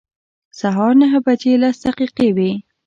[0.59, 2.51] سهار نهه بجې لس دقیقې وې.